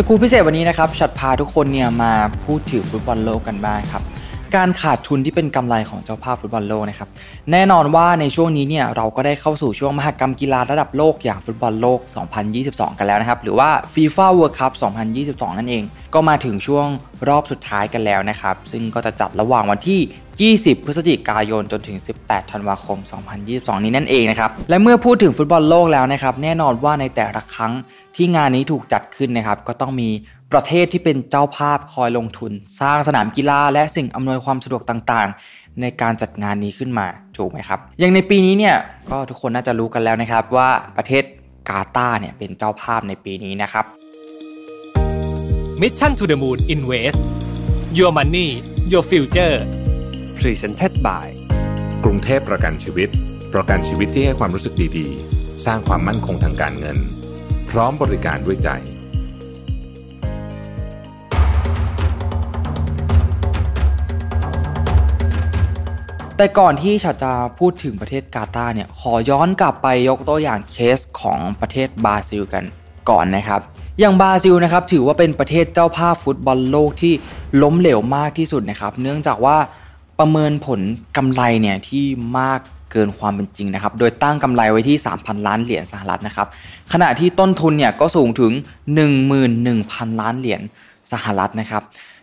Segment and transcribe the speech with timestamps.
[0.00, 2.12] สกูพิเศษวันนี้นะครับชัดพาทุกคนเนี่ยมา
[2.44, 4.02] พูดถึงฟุตบอลโลกกันบ้างครับ
[4.56, 7.08] การขาดทุนที่เป็นกำไรของเจ้าภาพฟุตบอลโลกนะครับ
[7.52, 12.00] แน่นอนว่าในช่วงนี้เนี่ยเราก็ได้เข้าสู่ช่วงมหกรรมกีฬาระดับโลกอย่างฟุตบอลโลก
[12.48, 14.72] 2022 กันแล้วนะครับหรือว่า FIFA World Cup
[15.16, 15.82] 2022 นั่นเอง
[16.14, 16.86] ก็มาถึงช่วง
[17.28, 20.00] รอบสุดท้ายกันแล้วนะครับซึ่งก็จะจัดระหว่างวันที่
[20.64, 22.98] 20 พฤศจิกายนจนถึง 18 ธันวาคม
[23.40, 27.72] 2022 นี้นั่นเองนะครับ และเมื่อพูดถึงฟุตบอลโลกแล้วนะครับ แน่นอนว่าในแต่ละครั้ง
[28.16, 30.08] ที่งานนี้ถูกจัดขึ้นนะครับ ก็ต้องมี
[30.52, 37.06] ประเทศที่เป็นเจ้าภาพคอยลงทุน สร้างสนามกีฬาและสิ่งอำนวยความสะดวกต่างๆ ในการจัดงานนี้ขึ้นมา
[37.36, 38.76] ถูกไหมครับ อย่างในปีนี้เนี่ย
[39.10, 41.24] ก็ทุกคนน่าจะรู้กันแล้วนะครับว่าประเทศ
[41.68, 43.84] กาตาร์เนี่ยเป็นเจ้าภาพในปีนี้นะครับ
[45.80, 47.20] Mission to the Moon Invest
[47.98, 48.48] Your Money
[48.92, 49.56] Your Future
[50.38, 51.26] Presented by
[52.04, 53.08] กรุงเทพประกันชีวิต
[53.54, 56.98] ประกันชีวิตที่ให้ความรู้สึกดีๆ สร้างความมั่นคงทางการเงิน
[57.70, 58.70] พร้อมบริการด้วยใจ
[66.38, 72.64] แต่ก่อนที่ฉันจะพูดถึงประเทศกาตาร์เนี่ยขอย้อนกลับไปยกตัวอย่างเคสของประเทศบราซิลกัน
[73.10, 73.60] ก่อนนะครับ
[74.00, 77.14] อย่างบราซิลนะครับถือว่าเป็นประเทศเจ้าภาพฟุตบอลโลกที่
[77.62, 79.56] ล้มเหลวมากที่สุดนะครับ เนื่องจากว่า
[80.18, 80.80] ประเมินผล
[81.16, 82.04] กำไรเนี่ยที่
[82.38, 82.60] มาก
[82.92, 86.48] เกินความเป็นจริงนะครับ โดยตั้งกำไรไว้ที่ 3,000 ล้านเหรียญสหรัฐนะครับ
[86.92, 88.52] ขณะที่ต้นทุนเนี่ยก็สูงถึง
[89.36, 90.62] 11,000 ล้านเหรียญ
[91.12, 91.82] สหรัฐนะครับ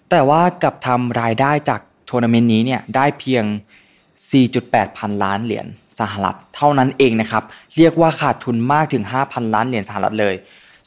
[0.10, 3.46] แต่ว่ากับทำรายได้จากทัวร์นาเมนต์นี้เนี่ยได้เพียง
[4.34, 5.66] 4.8 พันล้านเหรียญ
[6.00, 7.44] สหรัฐเท่านั้นเองนะครับ
[7.78, 10.36] เรียกว่าขาดทุนมากถึง 5,000 ล้านเหรียญสหรัฐเลย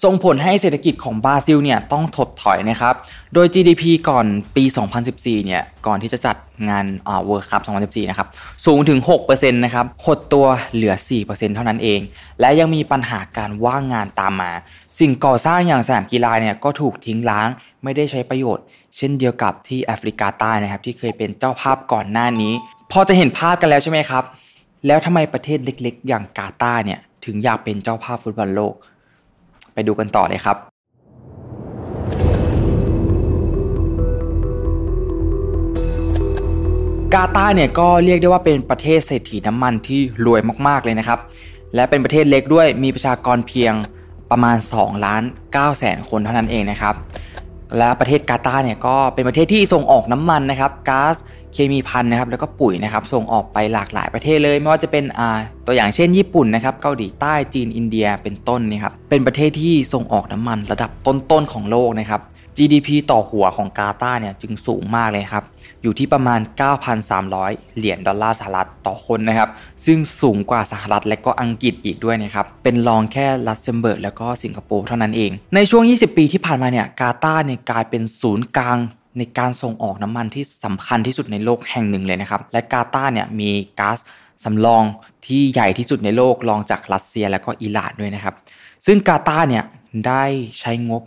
[0.05, 2.95] ส่งผลให้เศรษฐกิจของบราซิลเนี่ยต้องถดถอยนะครับ
[3.35, 4.65] โดย GDP ก่อนปี
[5.05, 6.37] 2014 เนี่ย ก่อนที่จะจัด
[6.69, 8.29] งานอ่า World Cup 2014 นะครับ
[8.67, 10.95] สูงถึง 6%นะครับหดตัวเหลือ
[11.25, 12.01] 4%เท่านั้นเอง
[12.41, 14.53] และยังมีปัญหาการว่างงานตามมา
[14.99, 17.49] สิ่งก่อสร้างอย่างสนามกีฬาเนี่ยก็ถูกทิ้งร้าง
[17.83, 18.65] ไม่ได้ใช้ประโยชน์
[18.97, 22.55] เช่นเดียวกับที่แอฟริกาใต้นะครับที่เคยเป็นเจ้าภาพก่อนหน้านี้
[22.93, 24.25] พอจะเห็นภาพกันแล้วใช่ไหมครับ
[24.87, 28.75] แล้วทำไมประเทศเล็กๆ อย่างกาตาร์เนี่ยถึงอยากเป็นเจ้าภาพฟุตบอลโลก
[29.75, 30.57] ไปดูกันต่อเลยครับ
[37.15, 41.19] กาตาร์เนี่ยก็เรียกได้ว่าเป็นประเทศเศรษฐีน้ำมันที่รวยมากๆเลยนะครับ
[41.75, 43.73] และเป็นประเทศเล็กด้วยมีประชากรเพียง
[44.31, 45.23] ประมาณ 2 ล้าน
[45.55, 46.95] 9แสนคนเท่านั้นเองนะครับ
[47.77, 51.17] และประเทศกาตาร์เนี่ยก็เป็นประเทศที่ส่งออกน้ำมันนะครับก๊าซ
[51.53, 62.21] เคมีพันนะครับแล้วก็ปุ๋ยนะครับส่งออกไปหลากหลายประเทศเลย ไม่ว่าจะเป็นอ่าตัวอย่างเช่นญี่ปุ่นนะครับเกาหลีใต้จีนอินเดียเป็นต้นนี่ครับเป็นประเทศที่ส่งออกน้ำมันระดับต้นๆของโลกนะครับ
[62.59, 65.45] GDP ต่อหัวของกาตาร์เนี่ยจึงสูงมากเลยครับ
[65.83, 66.41] อยู่ที่ประมาณ
[67.09, 69.51] 9,300 เหรียญดอลลาร์สหรัฐต่อคนนะครับ
[69.87, 78.79] ซึ่งสูงกว่าสหรัฐและก็อังกฤษอีกด้วยนะครับ เป็นรองแค่ลักเซมเบิร์กแล้วก็สิงคโปร์เท่านั้นเอง ในช่วง 20 ปีที่ผ่านมาเนี่ยกาตาร์เนี่ยกลายเป็นศูนย์กลาง
[79.19, 83.99] ในการส่งออกน้ำมันที่สำคัญที่สุดในโลกแห่งหนึ่งเลยนะครับ และกาตาร์เนี่ยมีก๊าซ
[84.45, 84.83] สำรอง
[85.27, 88.35] ที่ใหญ่ที่สุดในโลกรองจากรัสเซียและก็อิหร่านด้วยนะครับ
[88.87, 89.65] ซึ่งกาตาร์เนี่ย
[90.07, 90.25] ได้
[90.61, 91.03] ใช้งบ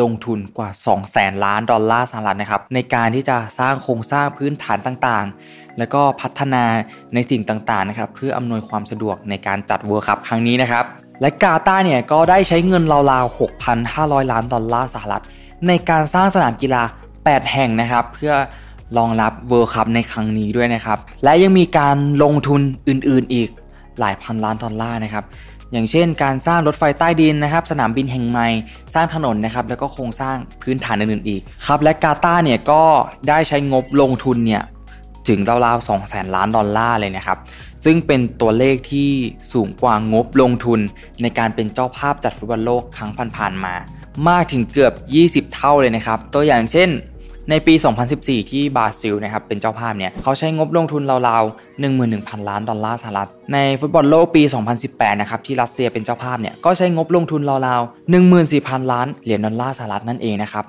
[0.00, 6.64] ลงทุนกว่า2แสนล้านดอลลาร์สหรัฐนะครับในการที่จะสร้างโครงสร้างพื้นฐานต่างๆ แล้วก็พัฒนา
[7.14, 10.84] ในสิ่งต่างๆนะครับเพื่ออำนวยความสะดวกในการจัด World Cup ครั้งนี้นะครับ
[11.20, 13.38] และกาตาร์เนี่ยก็ได้ใช้เงินราวๆ
[13.78, 15.22] 6,500 ล้านดอลลาร์สหรัฐ
[15.68, 16.82] ในการสร้างสนามกีฬา
[17.16, 18.34] 8 แห่งนะครับเพื่อ
[18.98, 23.48] รองรับ World Cup ในครั้งนี้ด้วยนะครับและยังมีการลงทุนอื่นๆอีก
[24.00, 25.24] หลายพันล้านดอลลาร์นะครับ
[25.72, 28.48] อย่างเช่น การสร้างรถไฟใต้ดินนะครับ สนามบินแห่งใหม่
[28.94, 32.82] สร้างถนนนะครับ แล้วก็โครงสร้างพื้นฐานอื่นๆอีกครับ และกาตาร์เนี่ยก็
[33.28, 34.62] ได้ใช้งบลงทุนเนี่ย
[35.28, 37.38] ถึงราวๆ2แสนล้านดอลลาร์เลยนะครับ
[37.84, 39.10] ซึ่งเป็นตัวเลขที่
[39.52, 40.80] สูงกว่างบลงทุน
[41.22, 43.74] ในการเป็นเจ้าภาพจัดฟุตบอลโลกครั้งผ่านๆมา
[44.28, 44.92] มากถึงเกือบ
[45.48, 46.88] 20 เท่าเลยนะครับ ตัวอย่างเช่น
[47.50, 47.74] ในปี
[48.12, 54.42] 2014 ที่บราซิลนะครับเป็นเจ้าภาพเนี่ยเขาใช้งบลงทุนราวๆ11,000 ล้านดอลลาร์สหรัฐ ในฟุตบอลโลกปี
[54.82, 60.64] 2018 นะครับที่รัสเซียเป็นเจ้าภาพเนี่ยก็ใช้งบลงทุนราวๆ14,000 ล้านเหรียญดอลลาร์สหรัฐนั่นเองนะครับ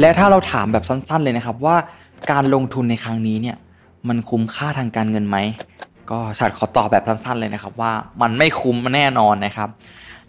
[0.00, 1.76] และถ้าเราถามแบบสั้นๆเลยนะครับว่า
[2.30, 3.56] การลงทุนในครั้งนี้เนี่ย
[4.08, 5.36] มันคุ้มค่าทางการเงินไหม
[6.10, 9.68] ก็ฉัดขอตอบแบบสั้นๆเลยนะครับว่ามันไม่คุ้มแน่นอนนะครับ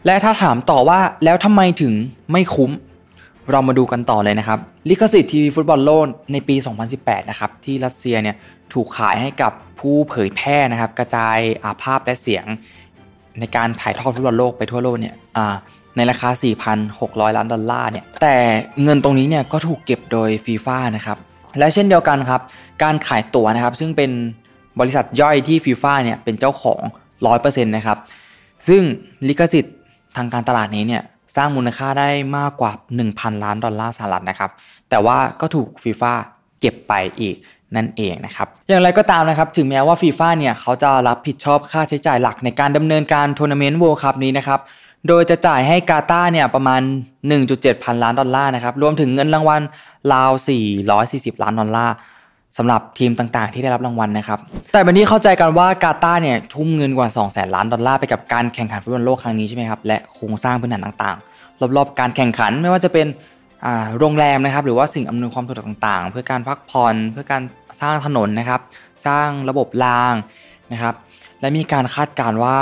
[0.08, 1.94] และถ้าถามต่อว่าแล้วทำไมถึง
[2.32, 2.72] ไม่คุ้ม
[3.52, 4.60] เรามาดูกันต่อเลยนะครับ
[4.90, 6.56] ลิขสิทธิ์ทีวีฟุตบอลโลกในปี
[6.94, 8.36] 2018 นะครับ ที่รัสเซียเนี่ย
[8.74, 12.46] ถูกขายให้กับผู้เผยแพร่นะครับ กระจายอาภาพและเสียง
[13.40, 15.16] ในการถ่ายทอดฟุตบอลโลกไปทั่วโลกเนี่ย
[15.96, 16.30] ในราคา
[16.84, 18.36] 4,600 ล้านดอลลาร์เนี่ยแต่
[18.84, 21.18] เงินตรงนี้เนี่ยก็ถูกเก็บโดยฟีฟ่านะครับ
[21.58, 22.42] และเช่นเดียวกันครับ
[22.84, 24.12] การขายตั๋วนะครับ ซึ่งเป็น
[24.80, 26.82] บริษัทย่อยที่ฟีฟ่าเนี่ยเป็นเจ้าของ
[27.22, 27.98] 100%นะครับ
[28.68, 28.82] ซึ่ง
[29.28, 29.76] ลิขสิทธิ์
[30.18, 31.04] ทางการตลาดนี้เนี่ย
[31.36, 32.72] สร้างมูลค่าได้มากกว่า
[33.08, 34.52] 1,000 ล้านดอลลาร์สหรัฐนะครับ
[34.90, 36.14] แต่ว่าก็ถูกฟีฟ่า
[36.60, 37.36] เก็บไปอีก
[37.76, 44.60] นั่นเองนะครับ อย่างไรก็ตามนะครับ ถึงแม้ว่าฟีฟ่าเนี่ยเขาจะรับผิดชอบค่าใช้จ่ายหลักในการดำเนินการทัวร์นาเมนต์ World Cup นี้นะครับ
[45.08, 46.82] โดยจะจ่ายให้กาตาร์เนี่ยประมาณ
[47.34, 49.62] 1.7 พันล้านดอลลาร์นะครับ รวมถึงเงินรางวัล
[50.14, 50.32] ราว
[50.88, 51.94] 440 ล้านดอลลาร์
[52.58, 54.40] สำหรับทีมต่างๆ ที่ได้รับรางวัลนะครับ
[54.74, 63.08] แต่วันนี้เข้าใจกันว่ากาตาร์เนี่ยทุ่มเงินกว่า 2 0 0 0 0 ล้านดอลลาร์ไปกับการแข่งขันฟุตบอลโลกครั้งนี้ใช่ไหมครับ และโครงสร้างพื้นฐานต่างๆ รอบๆ การแข่งขันไม่ว่าจะเป็น
[64.00, 67.42] โรงแรมนะครับ หรือว่าสิ่งอำนวยความสะดวกต่างๆ เพื่อการพักผ่อนเพื่อการ
[67.82, 68.62] สร้างถนนนะครับ
[69.08, 70.14] สร้างระบบราง
[70.74, 70.96] นะครับ
[71.42, 72.58] และมีการคาดการณ์ว่า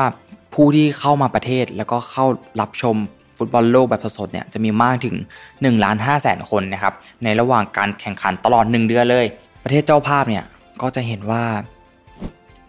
[0.54, 2.26] ผู้ที่เข้ามาประเทศแล้วก็เข้า
[2.62, 2.96] รับชม
[3.38, 5.16] ฟุตบอลโลกแบบสดๆเนี่ยจะมีมากถึง
[5.50, 6.94] 1ล้าน5แสนคนนะครับ
[7.24, 9.26] ในระหว่างการแข่งขันตลอด 1 เดือนเลย
[9.68, 10.46] ประเทศเจ้าภาพเนี่ย
[10.82, 11.44] ก็จะเห็นว่า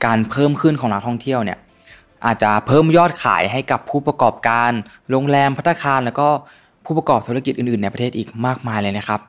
[0.04, 1.58] การเพิ่มขึ้นของนักท่องเที่ยวเนี่ย
[2.24, 4.70] อาจจะเพิ่มยอดขายให้กับผู้ประกอบการ
[5.10, 6.28] โรงแรมพัตคาร แล้วก็
[6.84, 9.20] ผู้ประกอบธุรกิจอื่นๆ ในประเทศอีกมากมายเลยนะครับ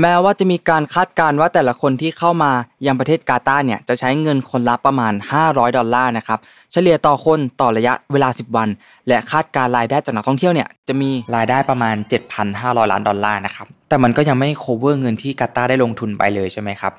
[0.00, 2.52] แม้ว่าจะมีการคาดการณ์ว่าแต่ละคนที่เข้ามา
[2.86, 5.12] ยังประเทศกาตาร์เนี่ยจะใช้เงินคนละประมาณ
[5.44, 6.38] 500 ดอลลาร์นะครับ
[6.72, 8.68] เฉลี่ยต่อคนต่อระยะเวลา 10 วัน
[9.08, 11.96] และคาดการรายได้จากนักท่องเที่ยวเนี่ยจะมีรายได้ประมาณ
[12.42, 16.92] 7,500 ล้านดอลลาร์นะครับแต่มันก็ยังไม่ cover เงินที่กาตาร์ได้ลงทุนไปเลยใช่ไหมครับ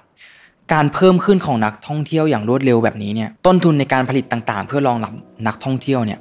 [0.74, 5.14] การเพิ่มขึ้นของนักท่องเที่ยวอย่างรวดเร็วแบบนี้เนี่ยต้นทุนในการผลิตต่างๆ เพื่อรองรับ
[5.48, 6.20] นักท่องเที่ยวเนี่ย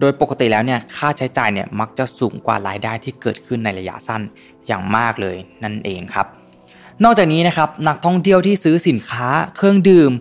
[0.00, 4.22] โดยปกติแล้วเนี่ยค่าใช้จ่ายเนี่ยมักจะสูงกว่ารายได้ที่เกิดขึ้นในระยะสั้น
[4.66, 6.26] อย่างมากเลยนั่นเองครับ
[7.04, 10.12] นอกจากนี้นะครับนักท่องเที่ยวที่ซื้อสินค้าเครื่องดื่ม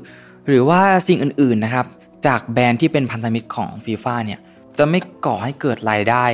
[0.48, 1.86] หรือว่าสิ่งอื่นๆนะครับ
[2.28, 4.40] จากแบรนด์ที่เป็นพันธมิตรของฟีฟ่าเนี่ย
[4.78, 6.26] จะไม่ก่อให้เกิดรายได้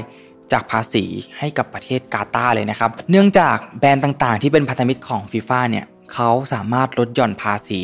[0.51, 1.05] จากภาษี
[1.39, 7.79] ให้กับประเทศกาตาร์เลยนะครับ เนื่องจากแบรนด์ต่างๆ ที่เป็นพันธมิตรของฟีฟ่าเนี่ย เขาสามารถลดหย่อนภาษี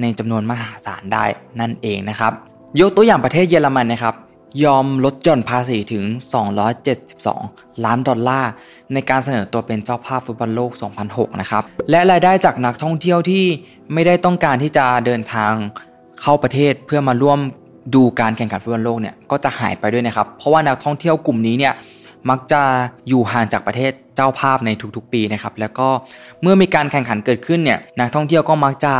[0.00, 1.24] ในจำนวนมหาศาลได้
[1.60, 2.32] นั่นเองนะครับ
[2.80, 4.14] ยกตัวอย่างประเทศเยอรมันนะครับ
[4.64, 6.04] ยอมลดหย่อนภาษีถึง
[6.94, 8.50] 272 ล้านดอลลาร์
[8.92, 10.70] ในการเสนอตัวเป็นเจ้าภาพฟุตบอลโลก
[11.06, 13.44] 2006 นะครับ และรายได้จากนักท่องเที่ยวที่
[13.92, 15.52] ไม่ได้ต้องการที่จะเดินทาง
[16.20, 17.38] เข้าประเทศเพื่อมาร่วม
[17.94, 21.74] ดูการแข่งขันฟุตบอลโลกเนี่ยก็จะหายไปด้วยนะครับ เพราะว่านักท่องเที่ยวกลุ่มนี้เนี่ย
[22.30, 22.62] มักจะ
[23.08, 25.88] อยู่ห่างจากประเทศ เจ้าภาพในทุกๆ ปีนะครับแล้วก็
[26.42, 28.94] เมื่อมีการแข่งขันเกิดขึ้นเนี่ยนักท่องเที่ยวก็มักจะ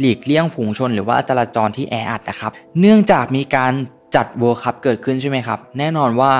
[0.00, 3.72] หลีกเลี่ยงฝูงชน หรือว่าจราจรที่แออัดนะครับเนื่องจากมีการ
[4.16, 6.32] จัด World Cup เกิดขึ้นใช่ไหมครับแน่นอนว่า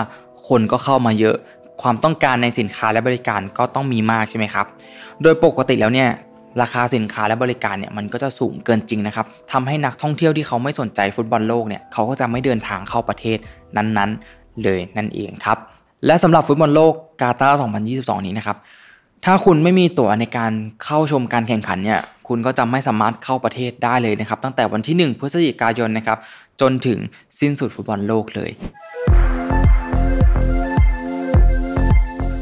[0.49, 1.37] คนก็เข้ามาเยอะ
[1.83, 4.67] ความต้องการในสินค้าและบริการก็ต้องมีมากใช่ไหมครับ
[5.23, 6.09] โดยปกติแล้วเนี่ย
[6.63, 13.39] ราคาสินค้าและบริการเนี่ยมันก็จะสูงเกินจริงนะครับทำให้นักท่องเที่ยวที่เขาไม่สนใจฟุตบอลโลกเนี่ยเขาก็จะไม่เดินทางเข้าประเทศ
[13.77, 15.59] นั้นๆ เลยนั่นเองครับ
[16.07, 17.59] และสำหรับฟุตบอลโลกกาตาร์
[17.93, 18.57] 2022 นี้นะครับ
[19.25, 20.53] ถ้าคุณไม่มีตั๋วในการ
[20.85, 26.19] เข้าชมการแข่งขันเนี่ย คุณก็จะไม่สามารถเข้าประเทศได้เลยนะครับ ตั้งแต่วันที่ 1 พฤศจิกายนนะครับ
[26.61, 26.99] จนถึง
[27.41, 28.51] สิ้นสุดฟุตบอลโลกเลย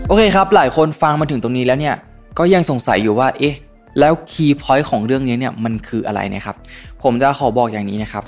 [0.09, 1.97] โอเคครับ หลายคนฟังมาถึงตรงนี้แล้วเนี่ย
[2.39, 3.55] ก็ยังสงสัยอยู่ว่า เอ๊ะ
[3.99, 6.57] แล้วคีย์พอยต์ของเรื่องนี้เนี่ยมันคืออะไรนะครับ
[7.03, 8.25] ผมจะขอบอกอย่างนี้นะครับ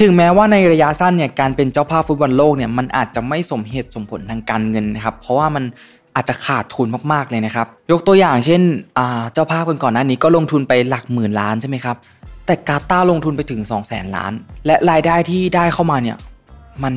[0.00, 5.64] ถึงแม้ว่าในระยะสั้นเนี่ยการเป็นเจ้าภาพฟุตบอลโลกเนี่ยมันอาจจะไม่สมเหตุสมผลทางการเงินนะครับ เพราะว่ามัน
[6.14, 8.62] อาจจะขาดทุนมากๆเลยนะครับ ยกตัวอย่างเช่น
[9.32, 11.96] เจ้าภาพคนก่อนหน้านี้ก็ลงทุนไปหลักหมื่นล้านใช่ไหมครับ
[12.46, 14.32] แต่กาตาร์ลงทุนไปถึง 2 0 0แสนล้าน
[14.66, 16.16] และรายได้ที่ได้เข้ามาเนี่ย
[16.82, 16.94] มัน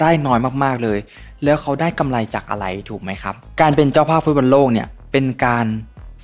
[0.00, 0.98] ได้น้อยมากๆเลย
[1.44, 5.66] แล้วเขาได้กำไรจากอะไรถูกไหมครับ การเป็นเจ้าภาพฟุตบอลโลกเนี่ยเป็นการ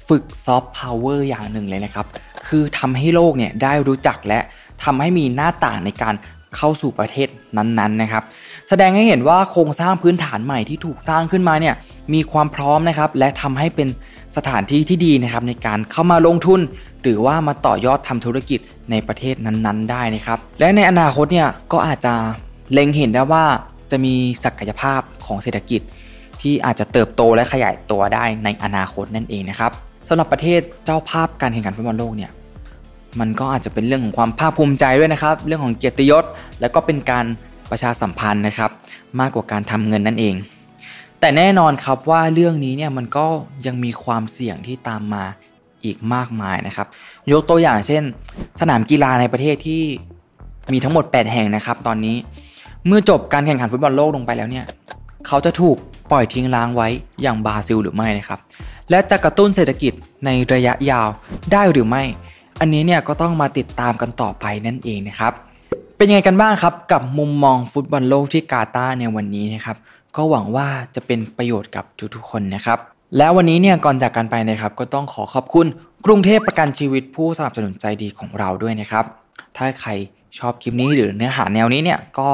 [0.08, 2.06] ฝึก soft power อย่างหนึ่งเลยนะครับ
[2.46, 4.40] คือทำให้โลกเนี่ยได้รู้จักและ
[4.84, 6.14] ทำให้มีหน้าต่างในการ
[6.56, 8.22] เข้าสู่ประเทศนั้นๆนะครับ
[8.68, 11.74] แสดงให้เห็นว่าโครงสร้างพื้นฐานใหม่ที่ถูกสร้างขึ้นมาเนี่ย
[12.14, 13.88] มีความพร้อมนะครับ และทำให้เป็น
[14.36, 16.60] สถานที่ที่ดีนะครับในการเข้ามาลงทุน
[17.02, 18.60] หรือว่ามาต่อยอดทำธุรกิจ
[18.90, 22.14] ในประเทศนั้นๆ ได้นะครับ และในอนาคตเนี่ยก็อาจจะ
[22.72, 23.44] เล็งเห็นได้ว่า
[23.90, 25.80] จะมีศักยภาพของเศรษฐกิจ
[26.40, 29.72] ที่อาจจะเติบโตและขยายตัวได้ในอนาคตนั่นเองนะครับ
[30.08, 32.30] สำหรับประเทศเจ้าภาพการแข่งขันฟุตบอลโลกเนี่ย
[33.20, 36.24] มันก็อาจจะเป็นเรื่องของความภาคภูมิใจด้วยนะครับ เรื่องของเกียรติยศ
[36.60, 37.24] และก็เป็นการ
[37.70, 38.70] ประชาสัมพันธ์นะครับ
[39.20, 40.34] มากกว่าการทำเงินนั่นเอง
[41.20, 43.26] แต่แน่นอนครับว่าเรื่องนี้เนี่ยมันก็
[43.66, 45.24] ยังมีความเสี่ยงที่ตามมา
[45.84, 46.86] อีกมากมายนะครับ
[47.32, 48.02] ยกตัวอย่างเช่น
[48.60, 49.82] สนามกีฬาในประเทศที่
[50.72, 52.16] มีทั้งหมด 8 แห่งนะครับ ตอนนี้
[52.86, 54.64] เมื่อจบการแข่งขันฟุตบอลโลกลงไปแล้วเนี่ย
[55.26, 55.76] เขาจะถูก
[56.10, 56.88] ปล่อยทิ้งล้างไว้
[57.22, 58.40] อย่างบราซิลหรือไม่นะครับ
[58.90, 59.92] และจะกระตุ้นเศรษฐกิจ
[60.24, 61.08] ในระยะยาว
[61.52, 62.02] ได้หรือไม่
[62.60, 65.32] อันนี้เนี่ยก็ต้องมาติดตามกันต่อไปนั่นเองนะครับ
[65.96, 69.76] เป็นยังไงกันบ้างครับกับมุมมองฟุตบอลโลกที่กาตาร์ในวันนี้นะครับ
[70.16, 72.78] ก็หวังว่าจะเป็นประโยชน์กับทุกๆคนนะครับ
[73.18, 75.66] แล้ววันนี้เนี่ยก่อนจากกันไปนะครับ ก็ต้องขอขอบคุณ
[76.06, 79.04] กรุงเทพประกันชีวิตผู้สนับสนุนใจดีของเราด้วยนะครับ
[79.56, 79.90] ถ้าใคร
[80.38, 82.30] ชอบคลิปนี้หรือเนื้อหาแนวนี้เนี่ยก็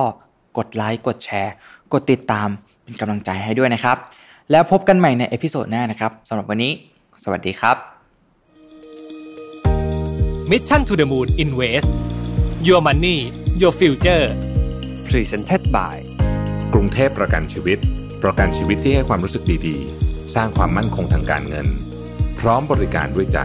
[0.56, 1.52] กดไลค์กดแชร์
[1.92, 2.48] กดติดตาม
[2.82, 3.96] เป็นกำลังใจให้ด้วยนะครับ
[4.50, 6.72] แล้วพบกันใหม่ใน episode หน้านะครับสำหรับวันนี้
[7.24, 7.76] สวัสดีครับ
[10.50, 11.90] Mission to the Moon Invest
[12.66, 13.18] Your Money
[13.60, 14.24] Your Future
[15.08, 15.96] Presented by
[16.72, 17.78] กรุงเทพประกันชีวิต
[18.22, 21.66] ประกันชีวิตที่ให้ความรู้สึกดีๆ สร้างความมั่นคงทางการเงิน
[22.38, 23.38] พร้อมบริการด้วยใจ